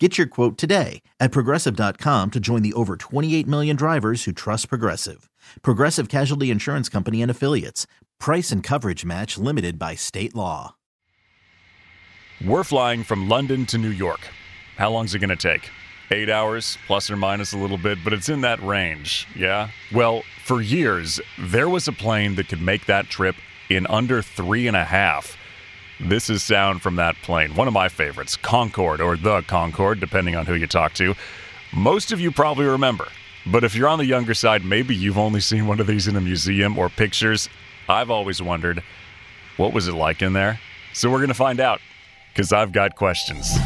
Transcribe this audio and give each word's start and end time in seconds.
Get 0.00 0.18
your 0.18 0.26
quote 0.26 0.58
today 0.58 1.02
at 1.20 1.30
progressive.com 1.30 2.32
to 2.32 2.40
join 2.40 2.62
the 2.62 2.72
over 2.72 2.96
28 2.96 3.46
million 3.46 3.76
drivers 3.76 4.24
who 4.24 4.32
trust 4.32 4.68
Progressive. 4.68 5.30
Progressive 5.62 6.08
Casualty 6.08 6.50
Insurance 6.50 6.88
Company 6.88 7.22
and 7.22 7.30
Affiliates. 7.30 7.86
Price 8.18 8.50
and 8.50 8.60
coverage 8.60 9.04
match 9.04 9.38
limited 9.38 9.78
by 9.78 9.94
state 9.94 10.34
law. 10.34 10.74
We're 12.44 12.64
flying 12.64 13.04
from 13.04 13.28
London 13.28 13.66
to 13.66 13.78
New 13.78 13.90
York. 13.90 14.18
How 14.76 14.90
long's 14.90 15.14
it 15.14 15.20
going 15.20 15.30
to 15.30 15.36
take? 15.36 15.70
Eight 16.10 16.28
hours, 16.28 16.76
plus 16.88 17.08
or 17.08 17.16
minus 17.16 17.52
a 17.52 17.58
little 17.58 17.78
bit, 17.78 17.98
but 18.02 18.12
it's 18.12 18.28
in 18.28 18.40
that 18.40 18.60
range, 18.64 19.28
yeah? 19.36 19.70
Well, 19.92 20.24
for 20.44 20.60
years, 20.60 21.20
there 21.38 21.68
was 21.68 21.86
a 21.86 21.92
plane 21.92 22.34
that 22.34 22.48
could 22.48 22.60
make 22.60 22.86
that 22.86 23.06
trip 23.08 23.36
in 23.70 23.86
under 23.86 24.22
three 24.22 24.66
and 24.66 24.76
a 24.76 24.84
half. 24.84 25.36
This 26.00 26.28
is 26.28 26.42
sound 26.42 26.82
from 26.82 26.96
that 26.96 27.14
plane, 27.22 27.54
one 27.54 27.68
of 27.68 27.72
my 27.72 27.88
favorites, 27.88 28.36
Concorde 28.36 29.00
or 29.00 29.16
the 29.16 29.42
Concorde, 29.42 30.00
depending 30.00 30.34
on 30.34 30.44
who 30.44 30.54
you 30.54 30.66
talk 30.66 30.92
to. 30.94 31.14
Most 31.72 32.10
of 32.10 32.20
you 32.20 32.32
probably 32.32 32.64
remember, 32.64 33.06
but 33.46 33.62
if 33.62 33.76
you're 33.76 33.88
on 33.88 33.98
the 33.98 34.04
younger 34.04 34.34
side, 34.34 34.64
maybe 34.64 34.94
you've 34.94 35.18
only 35.18 35.38
seen 35.40 35.68
one 35.68 35.78
of 35.78 35.86
these 35.86 36.08
in 36.08 36.16
a 36.16 36.20
museum 36.20 36.78
or 36.78 36.88
pictures. 36.88 37.48
I've 37.88 38.10
always 38.10 38.42
wondered, 38.42 38.82
what 39.56 39.72
was 39.72 39.86
it 39.86 39.94
like 39.94 40.20
in 40.20 40.32
there? 40.32 40.58
So 40.94 41.08
we're 41.10 41.18
going 41.18 41.28
to 41.28 41.34
find 41.34 41.60
out, 41.60 41.80
because 42.32 42.52
I've 42.52 42.72
got 42.72 42.96
questions. 42.96 43.56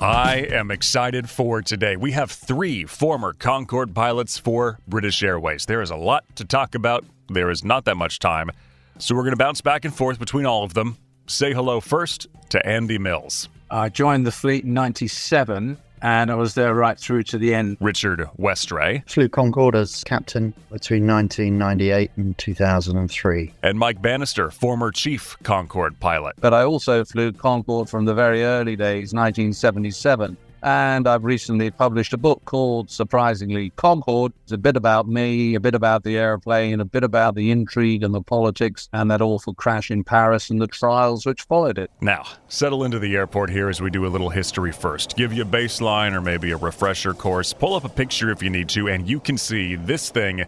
I 0.00 0.46
am 0.50 0.70
excited 0.70 1.30
for 1.30 1.62
today. 1.62 1.96
We 1.96 2.12
have 2.12 2.30
three 2.30 2.84
former 2.84 3.32
Concorde 3.32 3.94
pilots 3.94 4.36
for 4.36 4.80
British 4.86 5.22
Airways. 5.22 5.64
There 5.64 5.80
is 5.80 5.90
a 5.90 5.96
lot 5.96 6.24
to 6.36 6.44
talk 6.44 6.74
about. 6.74 7.06
There 7.28 7.48
is 7.48 7.64
not 7.64 7.86
that 7.86 7.96
much 7.96 8.18
time. 8.18 8.50
So 8.98 9.14
we're 9.14 9.22
going 9.22 9.32
to 9.32 9.36
bounce 9.36 9.60
back 9.60 9.84
and 9.84 9.94
forth 9.94 10.18
between 10.18 10.46
all 10.46 10.64
of 10.64 10.74
them. 10.74 10.96
Say 11.26 11.52
hello 11.52 11.80
first 11.80 12.26
to 12.50 12.64
Andy 12.66 12.98
Mills. 12.98 13.48
I 13.70 13.88
joined 13.88 14.26
the 14.26 14.32
fleet 14.32 14.64
in 14.64 14.74
97 14.74 15.78
and 16.04 16.30
I 16.30 16.34
was 16.34 16.54
there 16.54 16.74
right 16.74 16.98
through 16.98 17.22
to 17.24 17.38
the 17.38 17.54
end. 17.54 17.78
Richard 17.80 18.28
Westray. 18.38 19.08
Flew 19.08 19.28
Concorde 19.28 19.74
as 19.74 20.04
captain 20.04 20.52
between 20.70 21.06
1998 21.06 22.10
and 22.16 22.36
2003. 22.36 23.52
And 23.62 23.78
Mike 23.78 24.02
Bannister, 24.02 24.50
former 24.50 24.92
chief 24.92 25.36
Concorde 25.42 25.98
pilot. 26.00 26.34
But 26.40 26.52
I 26.52 26.62
also 26.62 27.06
flew 27.06 27.32
Concorde 27.32 27.88
from 27.88 28.04
the 28.04 28.12
very 28.12 28.44
early 28.44 28.76
days, 28.76 29.14
1977. 29.14 30.36
And 30.64 31.06
I've 31.06 31.24
recently 31.24 31.70
published 31.70 32.14
a 32.14 32.16
book 32.16 32.42
called, 32.46 32.90
surprisingly, 32.90 33.68
Concorde. 33.76 34.32
It's 34.44 34.52
a 34.52 34.56
bit 34.56 34.78
about 34.78 35.06
me, 35.06 35.54
a 35.54 35.60
bit 35.60 35.74
about 35.74 36.04
the 36.04 36.16
airplane, 36.16 36.80
a 36.80 36.86
bit 36.86 37.04
about 37.04 37.34
the 37.34 37.50
intrigue 37.50 38.02
and 38.02 38.14
the 38.14 38.22
politics 38.22 38.88
and 38.94 39.10
that 39.10 39.20
awful 39.20 39.52
crash 39.52 39.90
in 39.90 40.04
Paris 40.04 40.48
and 40.48 40.62
the 40.62 40.66
trials 40.66 41.26
which 41.26 41.42
followed 41.42 41.76
it. 41.76 41.90
Now, 42.00 42.24
settle 42.48 42.82
into 42.82 42.98
the 42.98 43.14
airport 43.14 43.50
here 43.50 43.68
as 43.68 43.82
we 43.82 43.90
do 43.90 44.06
a 44.06 44.08
little 44.08 44.30
history 44.30 44.72
first. 44.72 45.18
Give 45.18 45.34
you 45.34 45.42
a 45.42 45.46
baseline 45.46 46.14
or 46.14 46.22
maybe 46.22 46.50
a 46.50 46.56
refresher 46.56 47.12
course. 47.12 47.52
Pull 47.52 47.74
up 47.74 47.84
a 47.84 47.90
picture 47.90 48.30
if 48.30 48.42
you 48.42 48.48
need 48.48 48.70
to, 48.70 48.88
and 48.88 49.06
you 49.06 49.20
can 49.20 49.36
see 49.36 49.76
this 49.76 50.08
thing 50.08 50.46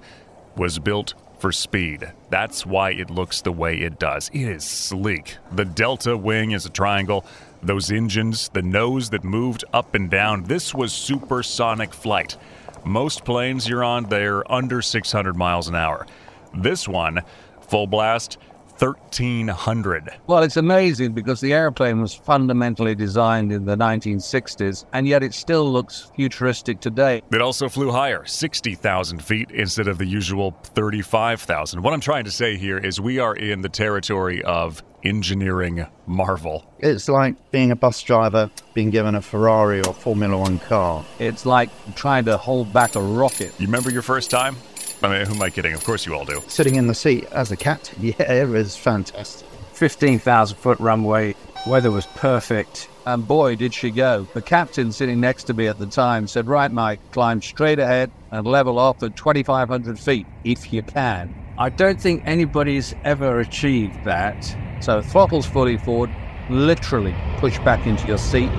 was 0.56 0.78
built 0.78 1.12
for 1.38 1.52
speed. 1.52 2.10
That's 2.30 2.64
why 2.64 2.92
it 2.92 3.10
looks 3.10 3.42
the 3.42 3.52
way 3.52 3.76
it 3.76 3.98
does. 3.98 4.30
It 4.32 4.48
is 4.48 4.64
sleek. 4.64 5.36
The 5.52 5.66
Delta 5.66 6.16
wing 6.16 6.52
is 6.52 6.64
a 6.64 6.70
triangle. 6.70 7.26
Those 7.62 7.90
engines, 7.90 8.48
the 8.50 8.62
nose 8.62 9.10
that 9.10 9.24
moved 9.24 9.64
up 9.72 9.94
and 9.94 10.10
down, 10.10 10.44
this 10.44 10.74
was 10.74 10.92
supersonic 10.92 11.92
flight. 11.92 12.36
Most 12.84 13.24
planes 13.24 13.68
you're 13.68 13.82
on, 13.82 14.04
they're 14.04 14.50
under 14.50 14.80
600 14.82 15.36
miles 15.36 15.68
an 15.68 15.74
hour. 15.74 16.06
This 16.54 16.86
one, 16.86 17.22
full 17.68 17.86
blast, 17.86 18.38
1300. 18.78 20.10
Well, 20.26 20.42
it's 20.42 20.56
amazing 20.56 21.12
because 21.12 21.40
the 21.40 21.52
airplane 21.52 22.00
was 22.00 22.14
fundamentally 22.14 22.94
designed 22.94 23.52
in 23.52 23.64
the 23.64 23.76
1960s, 23.76 24.84
and 24.92 25.06
yet 25.06 25.22
it 25.22 25.34
still 25.34 25.70
looks 25.70 26.10
futuristic 26.14 26.80
today. 26.80 27.22
It 27.32 27.40
also 27.40 27.68
flew 27.68 27.90
higher, 27.90 28.24
60,000 28.24 29.22
feet 29.22 29.50
instead 29.50 29.88
of 29.88 29.98
the 29.98 30.06
usual 30.06 30.56
35,000. 30.62 31.82
What 31.82 31.92
I'm 31.92 32.00
trying 32.00 32.24
to 32.24 32.30
say 32.30 32.56
here 32.56 32.78
is 32.78 33.00
we 33.00 33.18
are 33.18 33.34
in 33.34 33.62
the 33.62 33.68
territory 33.68 34.42
of 34.42 34.82
engineering 35.04 35.86
marvel. 36.06 36.72
It's 36.78 37.08
like 37.08 37.50
being 37.50 37.70
a 37.70 37.76
bus 37.76 38.02
driver 38.02 38.50
being 38.74 38.90
given 38.90 39.14
a 39.14 39.22
Ferrari 39.22 39.82
or 39.82 39.94
Formula 39.94 40.36
One 40.36 40.58
car. 40.58 41.04
It's 41.18 41.46
like 41.46 41.70
trying 41.94 42.24
to 42.26 42.36
hold 42.36 42.72
back 42.72 42.94
a 42.96 43.00
rocket. 43.00 43.52
You 43.58 43.66
remember 43.66 43.90
your 43.90 44.02
first 44.02 44.30
time? 44.30 44.56
I 45.02 45.08
mean, 45.08 45.26
who 45.26 45.34
am 45.34 45.42
I 45.42 45.50
kidding? 45.50 45.74
Of 45.74 45.84
course 45.84 46.06
you 46.06 46.14
all 46.14 46.24
do. 46.24 46.42
Sitting 46.48 46.76
in 46.76 46.86
the 46.86 46.94
seat 46.94 47.24
as 47.32 47.52
a 47.52 47.56
cat. 47.56 47.92
yeah, 48.00 48.32
it 48.32 48.48
was 48.48 48.76
fantastic. 48.76 49.46
15,000 49.72 50.56
foot 50.56 50.80
runway, 50.80 51.34
weather 51.66 51.90
was 51.90 52.06
perfect. 52.06 52.88
And 53.04 53.26
boy, 53.26 53.56
did 53.56 53.74
she 53.74 53.90
go. 53.90 54.26
The 54.32 54.42
captain 54.42 54.90
sitting 54.90 55.20
next 55.20 55.44
to 55.44 55.54
me 55.54 55.68
at 55.68 55.78
the 55.78 55.86
time 55.86 56.26
said, 56.26 56.48
Right, 56.48 56.72
Mike, 56.72 56.98
climb 57.12 57.42
straight 57.42 57.78
ahead 57.78 58.10
and 58.30 58.46
level 58.46 58.78
off 58.78 59.02
at 59.02 59.16
2,500 59.16 59.98
feet 59.98 60.26
if 60.44 60.72
you 60.72 60.82
can. 60.82 61.34
I 61.58 61.68
don't 61.68 62.00
think 62.00 62.22
anybody's 62.26 62.94
ever 63.04 63.40
achieved 63.40 64.02
that. 64.04 64.56
So 64.80 65.00
throttles 65.02 65.46
fully 65.46 65.76
forward, 65.78 66.10
literally 66.50 67.14
push 67.38 67.58
back 67.60 67.86
into 67.86 68.06
your 68.06 68.18
seat. 68.18 68.50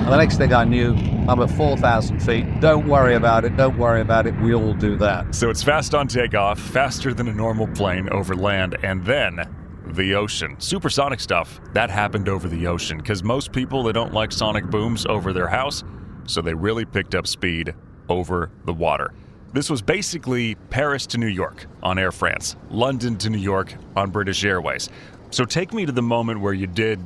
And 0.00 0.08
the 0.08 0.16
next 0.16 0.38
thing 0.38 0.52
I 0.52 0.64
knew, 0.64 0.94
I'm 1.30 1.40
at 1.42 1.50
4,000 1.52 2.18
feet. 2.18 2.44
Don't 2.58 2.88
worry 2.88 3.14
about 3.14 3.44
it. 3.44 3.56
Don't 3.56 3.78
worry 3.78 4.00
about 4.00 4.26
it. 4.26 4.34
We 4.40 4.52
all 4.52 4.74
do 4.74 4.96
that. 4.96 5.32
So 5.32 5.48
it's 5.48 5.62
fast 5.62 5.94
on 5.94 6.08
takeoff, 6.08 6.58
faster 6.58 7.14
than 7.14 7.28
a 7.28 7.32
normal 7.32 7.68
plane 7.68 8.08
over 8.08 8.34
land, 8.34 8.76
and 8.82 9.04
then 9.04 9.48
the 9.86 10.16
ocean. 10.16 10.56
Supersonic 10.58 11.20
stuff, 11.20 11.60
that 11.72 11.88
happened 11.88 12.28
over 12.28 12.48
the 12.48 12.66
ocean 12.66 12.98
because 12.98 13.22
most 13.22 13.52
people, 13.52 13.84
they 13.84 13.92
don't 13.92 14.12
like 14.12 14.32
sonic 14.32 14.64
booms 14.66 15.06
over 15.06 15.32
their 15.32 15.46
house, 15.46 15.84
so 16.26 16.42
they 16.42 16.52
really 16.52 16.84
picked 16.84 17.14
up 17.14 17.28
speed 17.28 17.76
over 18.08 18.50
the 18.64 18.74
water. 18.74 19.14
This 19.52 19.70
was 19.70 19.82
basically 19.82 20.56
Paris 20.56 21.06
to 21.06 21.18
New 21.18 21.28
York 21.28 21.66
on 21.80 21.96
Air 21.96 22.10
France, 22.10 22.56
London 22.70 23.16
to 23.18 23.30
New 23.30 23.38
York 23.38 23.72
on 23.94 24.10
British 24.10 24.44
Airways. 24.44 24.88
So 25.30 25.44
take 25.44 25.72
me 25.72 25.86
to 25.86 25.92
the 25.92 26.02
moment 26.02 26.40
where 26.40 26.54
you 26.54 26.66
did 26.66 26.98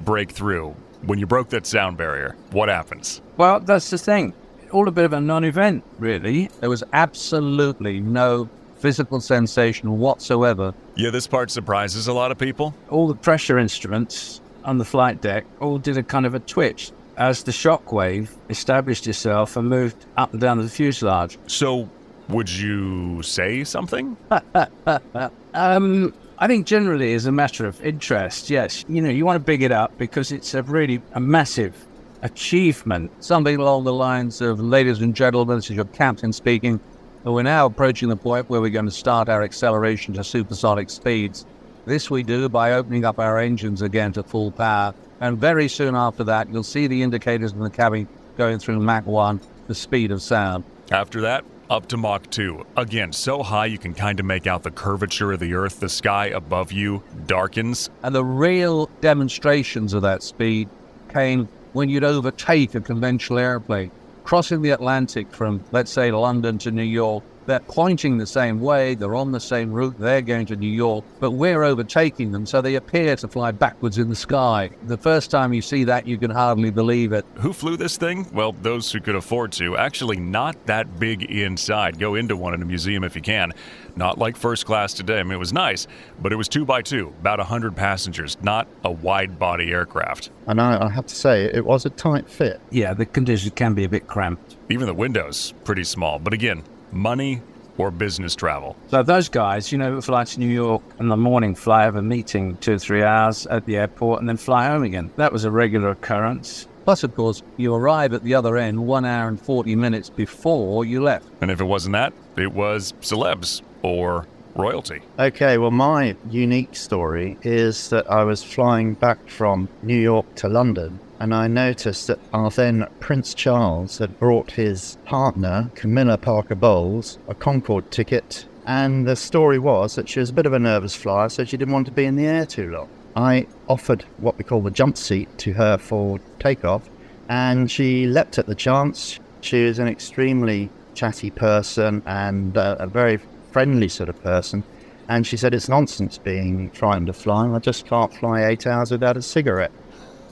break 0.00 0.32
through. 0.32 0.74
When 1.02 1.18
you 1.18 1.26
broke 1.26 1.48
that 1.50 1.66
sound 1.66 1.96
barrier, 1.96 2.36
what 2.50 2.68
happens? 2.68 3.20
Well, 3.36 3.60
that's 3.60 3.90
the 3.90 3.98
thing. 3.98 4.34
All 4.72 4.88
a 4.88 4.90
bit 4.90 5.04
of 5.04 5.12
a 5.12 5.20
non 5.20 5.44
event, 5.44 5.84
really. 5.98 6.50
There 6.60 6.68
was 6.68 6.82
absolutely 6.92 8.00
no 8.00 8.48
physical 8.78 9.20
sensation 9.20 9.98
whatsoever. 9.98 10.74
Yeah, 10.96 11.10
this 11.10 11.26
part 11.26 11.50
surprises 11.50 12.06
a 12.08 12.12
lot 12.12 12.30
of 12.30 12.38
people. 12.38 12.74
All 12.90 13.08
the 13.08 13.14
pressure 13.14 13.58
instruments 13.58 14.40
on 14.64 14.78
the 14.78 14.84
flight 14.84 15.20
deck 15.20 15.46
all 15.60 15.78
did 15.78 15.96
a 15.96 16.02
kind 16.02 16.26
of 16.26 16.34
a 16.34 16.40
twitch 16.40 16.92
as 17.16 17.42
the 17.42 17.52
shock 17.52 17.92
wave 17.92 18.34
established 18.48 19.06
itself 19.06 19.56
and 19.56 19.68
moved 19.68 20.06
up 20.16 20.32
and 20.32 20.40
down 20.40 20.58
the 20.58 20.68
fuselage. 20.68 21.38
So, 21.46 21.88
would 22.28 22.50
you 22.50 23.22
say 23.22 23.64
something? 23.64 24.16
um, 25.54 26.14
I 26.40 26.46
think 26.46 26.66
generally 26.66 27.14
as 27.14 27.26
a 27.26 27.32
matter 27.32 27.66
of 27.66 27.84
interest, 27.84 28.48
yes. 28.48 28.84
You 28.88 29.02
know, 29.02 29.10
you 29.10 29.26
want 29.26 29.40
to 29.40 29.44
big 29.44 29.60
it 29.60 29.72
up 29.72 29.98
because 29.98 30.30
it's 30.30 30.54
a 30.54 30.62
really 30.62 31.02
a 31.14 31.20
massive 31.20 31.74
achievement. 32.22 33.10
Something 33.18 33.56
along 33.56 33.82
the 33.82 33.92
lines 33.92 34.40
of, 34.40 34.60
ladies 34.60 35.00
and 35.00 35.16
gentlemen, 35.16 35.56
this 35.56 35.68
is 35.68 35.74
your 35.74 35.86
captain 35.86 36.32
speaking. 36.32 36.78
We're 37.24 37.42
now 37.42 37.66
approaching 37.66 38.08
the 38.08 38.16
point 38.16 38.48
where 38.48 38.60
we're 38.60 38.70
going 38.70 38.84
to 38.84 38.92
start 38.92 39.28
our 39.28 39.42
acceleration 39.42 40.14
to 40.14 40.22
supersonic 40.22 40.90
speeds. 40.90 41.44
This 41.86 42.08
we 42.08 42.22
do 42.22 42.48
by 42.48 42.72
opening 42.72 43.04
up 43.04 43.18
our 43.18 43.40
engines 43.40 43.82
again 43.82 44.12
to 44.12 44.22
full 44.22 44.52
power. 44.52 44.94
And 45.20 45.38
very 45.38 45.66
soon 45.66 45.96
after 45.96 46.22
that, 46.24 46.48
you'll 46.50 46.62
see 46.62 46.86
the 46.86 47.02
indicators 47.02 47.50
in 47.50 47.58
the 47.58 47.68
cabin 47.68 48.06
going 48.36 48.60
through 48.60 48.78
Mach 48.78 49.04
1, 49.06 49.40
the 49.66 49.74
speed 49.74 50.12
of 50.12 50.22
sound. 50.22 50.62
After 50.92 51.20
that, 51.22 51.44
up 51.70 51.86
to 51.88 51.96
Mach 51.96 52.28
2. 52.30 52.66
Again, 52.76 53.12
so 53.12 53.42
high 53.42 53.66
you 53.66 53.78
can 53.78 53.94
kind 53.94 54.18
of 54.20 54.26
make 54.26 54.46
out 54.46 54.62
the 54.62 54.70
curvature 54.70 55.32
of 55.32 55.40
the 55.40 55.54
Earth. 55.54 55.80
The 55.80 55.88
sky 55.88 56.26
above 56.26 56.72
you 56.72 57.02
darkens. 57.26 57.90
And 58.02 58.14
the 58.14 58.24
real 58.24 58.86
demonstrations 59.00 59.94
of 59.94 60.02
that 60.02 60.22
speed 60.22 60.68
came 61.08 61.48
when 61.72 61.88
you'd 61.88 62.04
overtake 62.04 62.74
a 62.74 62.80
conventional 62.80 63.38
airplane. 63.38 63.90
Crossing 64.24 64.62
the 64.62 64.70
Atlantic 64.70 65.30
from, 65.32 65.62
let's 65.72 65.90
say, 65.90 66.10
London 66.10 66.58
to 66.58 66.70
New 66.70 66.82
York 66.82 67.24
They're 67.48 67.60
pointing 67.60 68.18
the 68.18 68.26
same 68.26 68.60
way, 68.60 68.94
they're 68.94 69.14
on 69.14 69.32
the 69.32 69.40
same 69.40 69.72
route, 69.72 69.98
they're 69.98 70.20
going 70.20 70.44
to 70.48 70.56
New 70.56 70.70
York, 70.70 71.02
but 71.18 71.30
we're 71.30 71.62
overtaking 71.62 72.30
them, 72.30 72.44
so 72.44 72.60
they 72.60 72.74
appear 72.74 73.16
to 73.16 73.26
fly 73.26 73.52
backwards 73.52 73.96
in 73.96 74.10
the 74.10 74.14
sky. 74.14 74.68
The 74.82 74.98
first 74.98 75.30
time 75.30 75.54
you 75.54 75.62
see 75.62 75.84
that, 75.84 76.06
you 76.06 76.18
can 76.18 76.30
hardly 76.30 76.70
believe 76.70 77.14
it. 77.14 77.24
Who 77.36 77.54
flew 77.54 77.78
this 77.78 77.96
thing? 77.96 78.26
Well, 78.34 78.52
those 78.52 78.92
who 78.92 79.00
could 79.00 79.14
afford 79.14 79.52
to. 79.52 79.78
Actually, 79.78 80.20
not 80.20 80.66
that 80.66 81.00
big 81.00 81.22
inside. 81.22 81.98
Go 81.98 82.16
into 82.16 82.36
one 82.36 82.52
in 82.52 82.60
a 82.60 82.66
museum 82.66 83.02
if 83.02 83.16
you 83.16 83.22
can. 83.22 83.54
Not 83.96 84.18
like 84.18 84.36
first 84.36 84.66
class 84.66 84.92
today. 84.92 85.18
I 85.18 85.22
mean, 85.22 85.32
it 85.32 85.38
was 85.38 85.54
nice, 85.54 85.86
but 86.20 86.34
it 86.34 86.36
was 86.36 86.50
two 86.50 86.66
by 86.66 86.82
two, 86.82 87.14
about 87.18 87.38
100 87.38 87.74
passengers, 87.74 88.36
not 88.42 88.68
a 88.84 88.92
wide 88.92 89.38
body 89.38 89.72
aircraft. 89.72 90.28
And 90.48 90.60
I, 90.60 90.84
I 90.84 90.90
have 90.90 91.06
to 91.06 91.14
say, 91.14 91.44
it 91.44 91.64
was 91.64 91.86
a 91.86 91.90
tight 91.90 92.28
fit. 92.28 92.60
Yeah, 92.70 92.92
the 92.92 93.06
conditions 93.06 93.54
can 93.56 93.72
be 93.72 93.84
a 93.84 93.88
bit 93.88 94.06
cramped. 94.06 94.56
Even 94.68 94.86
the 94.86 94.92
windows, 94.92 95.54
pretty 95.64 95.84
small. 95.84 96.18
But 96.18 96.34
again, 96.34 96.62
money 96.92 97.42
or 97.78 97.90
business 97.90 98.34
travel. 98.34 98.76
So 98.88 99.02
those 99.02 99.28
guys, 99.28 99.72
you 99.72 99.78
know, 99.78 100.00
fly 100.00 100.24
to 100.24 100.40
New 100.40 100.48
York 100.48 100.82
in 100.98 101.08
the 101.08 101.16
morning, 101.16 101.54
fly 101.54 101.84
have 101.84 101.96
a 101.96 102.02
meeting 102.02 102.56
two 102.58 102.74
or 102.74 102.78
three 102.78 103.02
hours 103.02 103.46
at 103.46 103.64
the 103.66 103.76
airport, 103.76 104.20
and 104.20 104.28
then 104.28 104.36
fly 104.36 104.66
home 104.66 104.82
again. 104.82 105.10
That 105.16 105.32
was 105.32 105.44
a 105.44 105.50
regular 105.50 105.90
occurrence. 105.90 106.66
Plus, 106.84 107.04
of 107.04 107.14
course, 107.14 107.42
you 107.56 107.74
arrive 107.74 108.14
at 108.14 108.24
the 108.24 108.34
other 108.34 108.56
end 108.56 108.86
one 108.86 109.04
hour 109.04 109.28
and 109.28 109.40
40 109.40 109.76
minutes 109.76 110.10
before 110.10 110.84
you 110.84 111.02
left. 111.02 111.26
And 111.40 111.50
if 111.50 111.60
it 111.60 111.64
wasn't 111.64 111.92
that, 111.92 112.12
it 112.36 112.52
was 112.52 112.94
celebs 113.00 113.62
or 113.82 114.26
royalty. 114.54 115.00
Okay, 115.18 115.58
well, 115.58 115.70
my 115.70 116.16
unique 116.30 116.74
story 116.74 117.36
is 117.42 117.90
that 117.90 118.10
I 118.10 118.24
was 118.24 118.42
flying 118.42 118.94
back 118.94 119.28
from 119.28 119.68
New 119.82 119.98
York 119.98 120.34
to 120.36 120.48
London 120.48 120.98
and 121.20 121.34
I 121.34 121.48
noticed 121.48 122.06
that 122.06 122.20
our 122.32 122.50
then 122.50 122.86
Prince 123.00 123.34
Charles 123.34 123.98
had 123.98 124.18
brought 124.18 124.52
his 124.52 124.96
partner, 125.04 125.70
Camilla 125.74 126.16
Parker 126.16 126.54
Bowles, 126.54 127.18
a 127.28 127.34
Concorde 127.34 127.90
ticket. 127.90 128.46
And 128.66 129.06
the 129.06 129.16
story 129.16 129.58
was 129.58 129.94
that 129.96 130.08
she 130.08 130.20
was 130.20 130.30
a 130.30 130.34
bit 130.34 130.46
of 130.46 130.52
a 130.52 130.58
nervous 130.58 130.94
flyer, 130.94 131.28
so 131.28 131.44
she 131.44 131.56
didn't 131.56 131.72
want 131.72 131.86
to 131.86 131.92
be 131.92 132.04
in 132.04 132.16
the 132.16 132.26
air 132.26 132.46
too 132.46 132.70
long. 132.70 132.88
I 133.16 133.46
offered 133.68 134.04
what 134.18 134.38
we 134.38 134.44
call 134.44 134.60
the 134.60 134.70
jump 134.70 134.96
seat 134.96 135.38
to 135.38 135.52
her 135.54 135.78
for 135.78 136.20
takeoff, 136.38 136.88
and 137.28 137.70
she 137.70 138.06
leapt 138.06 138.38
at 138.38 138.46
the 138.46 138.54
chance. 138.54 139.18
She 139.40 139.64
was 139.64 139.78
an 139.78 139.88
extremely 139.88 140.70
chatty 140.94 141.30
person 141.30 142.02
and 142.06 142.56
uh, 142.56 142.76
a 142.78 142.86
very 142.86 143.18
friendly 143.50 143.88
sort 143.88 144.08
of 144.08 144.22
person. 144.22 144.62
And 145.08 145.26
she 145.26 145.36
said, 145.36 145.54
It's 145.54 145.68
nonsense 145.68 146.18
being 146.18 146.70
trying 146.70 147.06
to 147.06 147.12
fly. 147.12 147.48
I 147.48 147.58
just 147.58 147.86
can't 147.86 148.12
fly 148.12 148.44
eight 148.44 148.66
hours 148.66 148.90
without 148.90 149.16
a 149.16 149.22
cigarette. 149.22 149.72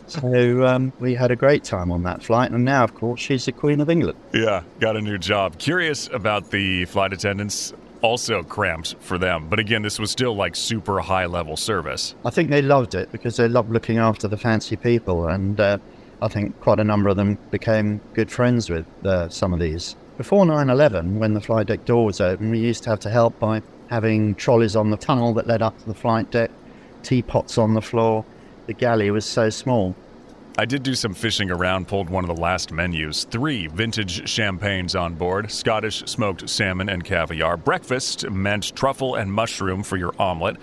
So 0.06 0.66
um, 0.66 0.92
we 1.00 1.14
had 1.14 1.30
a 1.30 1.36
great 1.36 1.64
time 1.64 1.90
on 1.90 2.02
that 2.04 2.22
flight, 2.22 2.50
and 2.50 2.64
now, 2.64 2.84
of 2.84 2.94
course, 2.94 3.20
she's 3.20 3.44
the 3.44 3.52
Queen 3.52 3.80
of 3.80 3.90
England. 3.90 4.18
Yeah, 4.32 4.62
got 4.80 4.96
a 4.96 5.00
new 5.00 5.18
job. 5.18 5.58
Curious 5.58 6.08
about 6.12 6.50
the 6.50 6.84
flight 6.86 7.12
attendants. 7.12 7.72
Also 8.02 8.42
cramped 8.42 8.94
for 9.00 9.18
them, 9.18 9.48
but 9.48 9.58
again, 9.58 9.82
this 9.82 9.98
was 9.98 10.10
still 10.10 10.36
like 10.36 10.54
super 10.54 11.00
high 11.00 11.26
level 11.26 11.56
service. 11.56 12.14
I 12.24 12.30
think 12.30 12.50
they 12.50 12.62
loved 12.62 12.94
it 12.94 13.10
because 13.10 13.36
they 13.36 13.48
loved 13.48 13.70
looking 13.70 13.98
after 13.98 14.28
the 14.28 14.36
fancy 14.36 14.76
people, 14.76 15.26
and 15.26 15.58
uh, 15.58 15.78
I 16.20 16.28
think 16.28 16.60
quite 16.60 16.78
a 16.78 16.84
number 16.84 17.08
of 17.08 17.16
them 17.16 17.38
became 17.50 18.00
good 18.14 18.30
friends 18.30 18.70
with 18.70 18.86
uh, 19.04 19.28
some 19.30 19.52
of 19.52 19.60
these. 19.60 19.96
Before 20.18 20.46
9 20.46 20.70
11, 20.70 21.18
when 21.18 21.34
the 21.34 21.40
flight 21.40 21.66
deck 21.66 21.84
door 21.84 22.04
was 22.04 22.20
open, 22.20 22.50
we 22.50 22.58
used 22.58 22.84
to 22.84 22.90
have 22.90 23.00
to 23.00 23.10
help 23.10 23.38
by 23.38 23.62
having 23.88 24.34
trolleys 24.34 24.76
on 24.76 24.90
the 24.90 24.96
tunnel 24.96 25.34
that 25.34 25.46
led 25.46 25.62
up 25.62 25.78
to 25.78 25.86
the 25.86 25.94
flight 25.94 26.30
deck, 26.30 26.50
teapots 27.02 27.58
on 27.58 27.74
the 27.74 27.82
floor. 27.82 28.24
The 28.66 28.74
galley 28.74 29.10
was 29.10 29.24
so 29.24 29.50
small. 29.50 29.94
I 30.58 30.64
did 30.64 30.82
do 30.82 30.94
some 30.94 31.12
fishing 31.12 31.50
around, 31.50 31.86
pulled 31.86 32.08
one 32.08 32.24
of 32.24 32.34
the 32.34 32.42
last 32.42 32.72
menus. 32.72 33.24
Three 33.24 33.66
vintage 33.66 34.28
champagnes 34.28 34.96
on 34.96 35.14
board 35.14 35.52
Scottish 35.52 36.02
smoked 36.06 36.48
salmon 36.48 36.88
and 36.88 37.04
caviar. 37.04 37.58
Breakfast 37.58 38.28
meant 38.30 38.74
truffle 38.74 39.16
and 39.16 39.30
mushroom 39.30 39.82
for 39.82 39.98
your 39.98 40.14
omelet. 40.18 40.56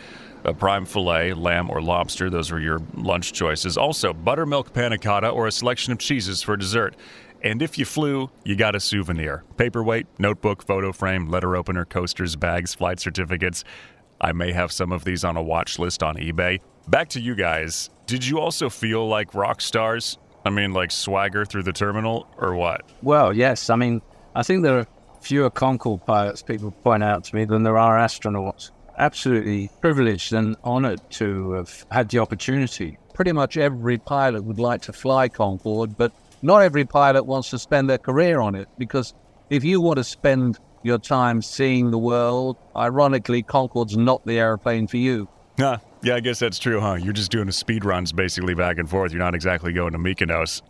A 0.46 0.54
prime 0.54 0.86
filet, 0.86 1.34
lamb 1.34 1.70
or 1.70 1.82
lobster, 1.82 2.30
those 2.30 2.52
were 2.52 2.60
your 2.60 2.82
lunch 2.96 3.32
choices. 3.32 3.78
Also, 3.78 4.14
buttermilk 4.14 4.74
panna 4.74 4.98
cotta 4.98 5.30
or 5.30 5.48
a 5.48 5.52
selection 5.52 5.94
of 5.94 6.00
cheeses 6.00 6.42
for 6.42 6.58
dessert. 6.58 6.96
And 7.44 7.62
if 7.62 7.78
you 7.78 7.86
flew, 7.86 8.30
you 8.44 8.56
got 8.56 8.76
a 8.76 8.80
souvenir 8.80 9.44
paperweight, 9.58 10.08
notebook, 10.18 10.64
photo 10.64 10.92
frame, 10.92 11.28
letter 11.30 11.56
opener, 11.56 11.86
coasters, 11.86 12.36
bags, 12.36 12.74
flight 12.74 13.00
certificates. 13.00 13.64
I 14.20 14.32
may 14.32 14.54
have 14.54 14.72
some 14.72 14.92
of 14.92 15.04
these 15.04 15.24
on 15.24 15.38
a 15.38 15.44
watch 15.44 15.78
list 15.78 16.02
on 16.02 16.16
eBay. 16.16 16.60
Back 16.88 17.10
to 17.10 17.22
you 17.22 17.36
guys. 17.36 17.90
Did 18.06 18.26
you 18.26 18.40
also 18.40 18.70
feel 18.70 19.08
like 19.08 19.34
rock 19.34 19.62
stars? 19.62 20.18
I 20.46 20.50
mean, 20.50 20.74
like 20.74 20.92
swagger 20.92 21.46
through 21.46 21.64
the 21.64 21.74
terminal, 21.74 22.28
or 22.38 22.54
what? 22.56 22.82
Well, 23.02 23.34
yes. 23.34 23.70
I 23.70 23.76
mean, 23.76 24.02
I 24.36 24.44
think 24.44 24.64
there 24.64 24.80
are 24.80 24.88
fewer 25.22 25.50
Concorde 25.50 26.06
pilots, 26.06 26.42
people 26.42 26.72
point 26.72 27.04
out 27.04 27.24
to 27.26 27.36
me, 27.36 27.46
than 27.46 27.64
there 27.64 27.78
are 27.78 27.98
astronauts. 27.98 28.72
Absolutely 28.98 29.70
privileged 29.82 30.34
and 30.34 30.56
honored 30.64 31.00
to 31.12 31.52
have 31.54 31.86
had 31.92 32.10
the 32.10 32.20
opportunity. 32.20 32.98
Pretty 33.14 33.32
much 33.32 33.58
every 33.58 33.98
pilot 33.98 34.44
would 34.44 34.60
like 34.60 34.82
to 34.84 34.94
fly 34.94 35.30
Concorde, 35.30 35.98
but 35.98 36.12
not 36.42 36.62
every 36.62 36.86
pilot 36.86 37.24
wants 37.26 37.50
to 37.52 37.60
spend 37.60 37.90
their 37.90 37.98
career 37.98 38.42
on 38.42 38.54
it 38.54 38.68
because 38.78 39.14
if 39.50 39.64
you 39.64 39.80
want 39.80 39.98
to 39.98 40.04
spend 40.04 40.60
your 40.84 40.98
time 40.98 41.42
seeing 41.42 41.90
the 41.90 41.98
world, 41.98 42.58
ironically, 42.76 43.42
Concorde's 43.42 43.96
not 43.96 44.26
the 44.26 44.38
airplane 44.40 44.88
for 44.88 44.98
you. 44.98 45.30
Huh. 45.58 45.78
Yeah, 46.04 46.16
I 46.16 46.20
guess 46.20 46.38
that's 46.38 46.60
true, 46.60 46.82
huh? 46.82 46.96
You're 46.96 47.14
just 47.14 47.32
doing 47.32 47.50
speed 47.52 47.86
runs 47.86 48.12
basically 48.12 48.54
back 48.54 48.78
and 48.78 48.90
forth. 48.90 49.14
You're 49.14 49.20
not 49.20 49.34
exactly 49.34 49.72
going 49.72 49.94
to 49.94 49.98
Mykonos. 49.98 50.62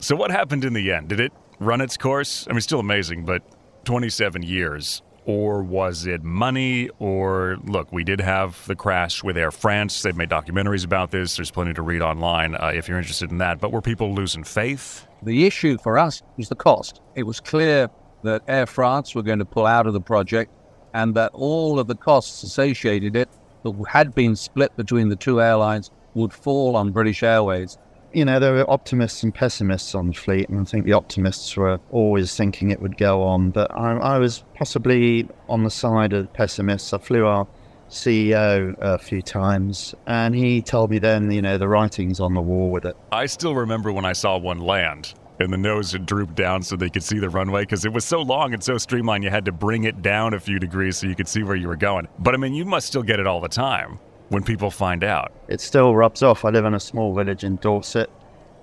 So, 0.00 0.16
what 0.16 0.32
happened 0.32 0.64
in 0.64 0.72
the 0.72 0.90
end? 0.90 1.08
Did 1.08 1.20
it 1.20 1.32
run 1.60 1.80
its 1.80 1.96
course? 1.96 2.48
I 2.50 2.52
mean, 2.52 2.60
still 2.60 2.80
amazing, 2.80 3.24
but 3.24 3.42
27 3.84 4.42
years. 4.42 5.02
Or 5.26 5.62
was 5.62 6.06
it 6.06 6.24
money? 6.24 6.88
Or, 6.98 7.58
look, 7.62 7.92
we 7.92 8.02
did 8.02 8.20
have 8.20 8.66
the 8.66 8.74
crash 8.74 9.22
with 9.22 9.36
Air 9.36 9.52
France. 9.52 10.02
They've 10.02 10.16
made 10.16 10.30
documentaries 10.30 10.84
about 10.84 11.12
this. 11.12 11.36
There's 11.36 11.52
plenty 11.52 11.72
to 11.74 11.82
read 11.82 12.02
online 12.02 12.56
uh, 12.56 12.72
if 12.74 12.88
you're 12.88 12.98
interested 12.98 13.30
in 13.30 13.38
that. 13.38 13.60
But 13.60 13.70
were 13.70 13.82
people 13.82 14.12
losing 14.12 14.42
faith? 14.42 15.06
The 15.22 15.46
issue 15.46 15.78
for 15.78 15.98
us 15.98 16.20
was 16.36 16.48
the 16.48 16.56
cost. 16.56 17.00
It 17.14 17.22
was 17.22 17.38
clear 17.38 17.88
that 18.24 18.42
Air 18.48 18.66
France 18.66 19.14
were 19.14 19.22
going 19.22 19.38
to 19.38 19.44
pull 19.44 19.66
out 19.66 19.86
of 19.86 19.92
the 19.92 20.00
project 20.00 20.50
and 20.94 21.14
that 21.14 21.30
all 21.32 21.78
of 21.78 21.86
the 21.86 21.94
costs 21.94 22.42
associated 22.42 23.14
it 23.14 23.28
that 23.62 23.74
had 23.88 24.14
been 24.14 24.36
split 24.36 24.76
between 24.76 25.08
the 25.08 25.16
two 25.16 25.40
airlines 25.40 25.90
would 26.14 26.32
fall 26.32 26.76
on 26.76 26.90
British 26.90 27.22
Airways. 27.22 27.78
You 28.12 28.24
know, 28.24 28.40
there 28.40 28.52
were 28.54 28.68
optimists 28.68 29.22
and 29.22 29.32
pessimists 29.32 29.94
on 29.94 30.08
the 30.08 30.12
fleet, 30.14 30.48
and 30.48 30.60
I 30.60 30.64
think 30.64 30.84
the 30.84 30.94
optimists 30.94 31.56
were 31.56 31.78
always 31.90 32.34
thinking 32.34 32.70
it 32.70 32.82
would 32.82 32.96
go 32.96 33.22
on. 33.22 33.50
But 33.50 33.70
I, 33.70 33.92
I 33.96 34.18
was 34.18 34.42
possibly 34.54 35.28
on 35.48 35.62
the 35.62 35.70
side 35.70 36.12
of 36.12 36.24
the 36.24 36.32
pessimists. 36.32 36.92
I 36.92 36.98
flew 36.98 37.26
our 37.26 37.46
CEO 37.88 38.74
a 38.80 38.98
few 38.98 39.22
times, 39.22 39.94
and 40.06 40.34
he 40.34 40.60
told 40.60 40.90
me 40.90 40.98
then, 40.98 41.30
you 41.30 41.42
know, 41.42 41.56
the 41.56 41.68
writing's 41.68 42.18
on 42.18 42.34
the 42.34 42.40
wall 42.40 42.70
with 42.70 42.84
it. 42.84 42.96
I 43.12 43.26
still 43.26 43.54
remember 43.54 43.92
when 43.92 44.04
I 44.04 44.12
saw 44.12 44.38
one 44.38 44.58
land 44.58 45.14
and 45.40 45.52
the 45.52 45.56
nose 45.56 45.90
had 45.90 46.04
drooped 46.04 46.34
down 46.34 46.62
so 46.62 46.76
they 46.76 46.90
could 46.90 47.02
see 47.02 47.18
the 47.18 47.28
runway 47.28 47.62
because 47.62 47.84
it 47.86 47.92
was 47.92 48.04
so 48.04 48.20
long 48.20 48.52
and 48.52 48.62
so 48.62 48.76
streamlined 48.76 49.24
you 49.24 49.30
had 49.30 49.46
to 49.46 49.52
bring 49.52 49.84
it 49.84 50.02
down 50.02 50.34
a 50.34 50.40
few 50.40 50.58
degrees 50.58 50.98
so 50.98 51.06
you 51.06 51.14
could 51.14 51.26
see 51.26 51.42
where 51.42 51.56
you 51.56 51.66
were 51.66 51.76
going. 51.76 52.06
But 52.18 52.34
I 52.34 52.36
mean, 52.36 52.54
you 52.54 52.66
must 52.66 52.86
still 52.86 53.02
get 53.02 53.18
it 53.18 53.26
all 53.26 53.40
the 53.40 53.48
time 53.48 53.98
when 54.28 54.44
people 54.44 54.70
find 54.70 55.02
out. 55.02 55.32
It 55.48 55.60
still 55.60 55.96
rubs 55.96 56.22
off. 56.22 56.44
I 56.44 56.50
live 56.50 56.66
in 56.66 56.74
a 56.74 56.80
small 56.80 57.14
village 57.14 57.42
in 57.42 57.56
Dorset, 57.56 58.10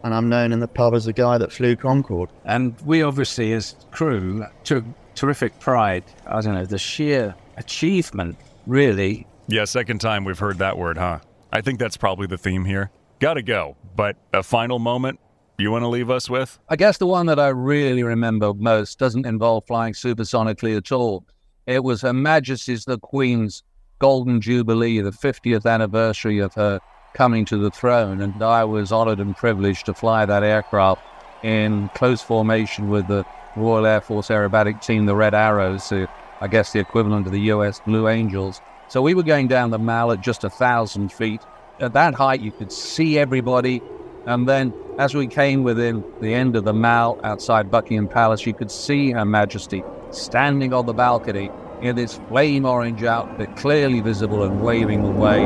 and 0.04 0.14
I'm 0.14 0.30
known 0.30 0.54
in 0.54 0.60
the 0.60 0.68
pub 0.68 0.94
as 0.94 1.06
the 1.06 1.14
guy 1.14 1.40
that 1.40 1.52
flew 1.52 1.76
Concorde. 1.76 2.30
And 2.46 2.80
we 2.86 3.02
obviously, 3.02 3.54
as 3.54 3.76
crew, 3.92 4.46
took 4.64 4.86
terrific 5.16 5.60
pride. 5.60 6.04
I 6.28 6.42
don't 6.42 6.54
know, 6.54 6.66
the 6.66 6.78
sheer 6.78 7.34
achievement, 7.58 8.38
really. 8.68 9.26
Yeah, 9.48 9.66
second 9.66 10.00
time 10.00 10.26
we've 10.26 10.38
heard 10.38 10.60
that 10.60 10.78
word, 10.78 10.98
huh? 10.98 11.20
I 11.52 11.62
think 11.62 11.80
that's 11.80 11.98
probably 11.98 12.28
the 12.28 12.38
theme 12.38 12.66
here. 12.66 12.92
Gotta 13.20 13.42
go. 13.42 13.78
But 13.96 14.16
a 14.32 14.44
final 14.44 14.78
moment 14.78 15.20
you 15.64 15.72
want 15.72 15.82
to 15.82 15.88
leave 15.88 16.12
us 16.12 16.30
with? 16.30 16.60
I 16.70 16.76
guess 16.76 17.00
the 17.00 17.08
one 17.08 17.26
that 17.26 17.40
I 17.40 17.48
really 17.48 18.04
remember 18.04 18.54
most 18.54 19.00
doesn't 19.00 19.26
involve 19.26 19.66
flying 19.66 19.94
supersonically 19.94 20.78
at 20.78 20.92
all. 20.92 21.26
It 21.66 21.84
was 21.84 22.02
Her 22.02 22.14
Majesty's 22.14 22.86
the 22.86 23.00
Queen's 23.00 23.64
Golden 23.98 24.40
Jubilee, 24.40 25.02
the 25.02 25.10
50th 25.10 25.66
anniversary 25.66 26.38
of 26.38 26.54
her 26.54 26.80
coming 27.16 27.44
to 27.46 27.58
the 27.58 27.72
throne, 27.72 28.22
and 28.22 28.44
I 28.44 28.64
was 28.66 28.92
honored 28.92 29.20
and 29.20 29.36
privileged 29.36 29.88
to 29.88 29.96
fly 29.96 30.28
that 30.28 30.44
aircraft 30.44 31.02
in 31.42 31.90
close 31.96 32.22
formation 32.22 32.90
with 32.90 33.08
the 33.08 33.26
Royal 33.56 33.88
Air 33.88 34.02
Force 34.02 34.28
Aerobatic 34.28 34.84
Team, 34.84 35.08
the 35.08 35.16
Red 35.16 35.34
Arrows, 35.34 35.92
I 35.92 36.48
guess 36.48 36.72
the 36.72 36.80
equivalent 36.80 37.26
of 37.26 37.32
the 37.32 37.42
US 37.52 37.80
Blue 37.80 38.08
Angels. 38.08 38.62
So 38.90 39.02
we 39.02 39.16
were 39.16 39.24
going 39.24 39.48
down 39.48 39.72
the 39.72 39.80
Mall 39.80 40.12
at 40.12 40.22
just 40.22 40.44
a 40.44 40.52
thousand 40.52 41.12
feet. 41.12 41.42
At 41.80 41.94
that 41.94 42.14
height, 42.14 42.42
you 42.42 42.52
could 42.52 42.72
see 42.72 43.18
everybody. 43.18 43.82
And 44.28 44.48
then 44.48 44.74
as 45.00 45.16
we 45.16 45.26
came 45.26 45.64
within 45.64 46.04
the 46.20 46.34
end 46.34 46.58
of 46.58 46.66
the 46.66 46.74
Mall 46.74 47.18
outside 47.24 47.72
Buckingham 47.72 48.10
Palace, 48.10 48.46
you 48.46 48.54
could 48.54 48.70
see 48.70 49.12
Her 49.12 49.24
Majesty 49.24 49.84
standing 50.12 50.74
on 50.74 50.86
the 50.86 50.94
balcony 50.94 51.50
in 51.82 51.96
this 51.96 52.20
flame 52.28 52.66
orange 52.66 53.04
outfit, 53.04 53.56
clearly 53.56 54.02
visible 54.02 54.44
and 54.44 54.62
waving 54.62 55.02
away. 55.02 55.44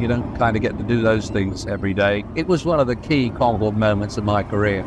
You 0.00 0.06
don't 0.06 0.36
kind 0.36 0.54
of 0.54 0.62
get 0.62 0.78
to 0.78 0.84
do 0.84 1.02
those 1.02 1.28
things 1.28 1.66
every 1.66 1.92
day. 1.92 2.24
It 2.36 2.46
was 2.46 2.64
one 2.64 2.78
of 2.78 2.86
the 2.86 2.94
key 2.94 3.30
Concorde 3.30 3.76
moments 3.76 4.16
of 4.16 4.22
my 4.22 4.44
career. 4.44 4.84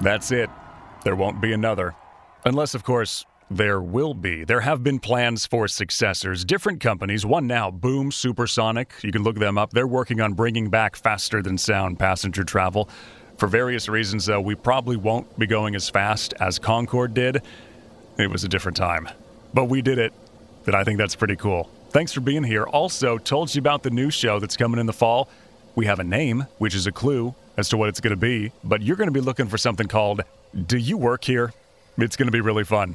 That's 0.00 0.32
it. 0.32 0.50
There 1.04 1.14
won't 1.14 1.40
be 1.40 1.52
another. 1.52 1.94
Unless, 2.44 2.74
of 2.74 2.82
course, 2.82 3.26
there 3.50 3.80
will 3.80 4.14
be. 4.14 4.44
There 4.44 4.60
have 4.60 4.84
been 4.84 5.00
plans 5.00 5.44
for 5.44 5.66
successors. 5.66 6.44
Different 6.44 6.80
companies, 6.80 7.26
one 7.26 7.48
now, 7.48 7.70
Boom 7.70 8.12
Supersonic. 8.12 8.92
You 9.02 9.10
can 9.10 9.24
look 9.24 9.36
them 9.36 9.58
up. 9.58 9.72
They're 9.72 9.88
working 9.88 10.20
on 10.20 10.34
bringing 10.34 10.70
back 10.70 10.94
faster 10.94 11.42
than 11.42 11.58
sound 11.58 11.98
passenger 11.98 12.44
travel. 12.44 12.88
For 13.38 13.48
various 13.48 13.88
reasons, 13.88 14.26
though, 14.26 14.40
we 14.40 14.54
probably 14.54 14.96
won't 14.96 15.36
be 15.38 15.46
going 15.46 15.74
as 15.74 15.88
fast 15.88 16.32
as 16.38 16.58
Concorde 16.60 17.12
did. 17.12 17.42
It 18.18 18.30
was 18.30 18.44
a 18.44 18.48
different 18.48 18.76
time. 18.76 19.08
But 19.52 19.64
we 19.64 19.82
did 19.82 19.98
it. 19.98 20.12
And 20.66 20.76
I 20.76 20.84
think 20.84 20.98
that's 20.98 21.16
pretty 21.16 21.36
cool. 21.36 21.68
Thanks 21.90 22.12
for 22.12 22.20
being 22.20 22.44
here. 22.44 22.64
Also, 22.64 23.18
told 23.18 23.52
you 23.52 23.58
about 23.58 23.82
the 23.82 23.90
new 23.90 24.10
show 24.10 24.38
that's 24.38 24.56
coming 24.56 24.78
in 24.78 24.86
the 24.86 24.92
fall. 24.92 25.28
We 25.74 25.86
have 25.86 25.98
a 25.98 26.04
name, 26.04 26.46
which 26.58 26.74
is 26.76 26.86
a 26.86 26.92
clue 26.92 27.34
as 27.56 27.68
to 27.70 27.76
what 27.76 27.88
it's 27.88 28.00
going 28.00 28.12
to 28.12 28.16
be, 28.16 28.52
but 28.62 28.80
you're 28.80 28.96
going 28.96 29.08
to 29.08 29.12
be 29.12 29.20
looking 29.20 29.46
for 29.46 29.58
something 29.58 29.88
called 29.88 30.20
Do 30.66 30.78
You 30.78 30.96
Work 30.96 31.24
Here? 31.24 31.52
It's 31.98 32.16
going 32.16 32.28
to 32.28 32.32
be 32.32 32.40
really 32.40 32.64
fun. 32.64 32.94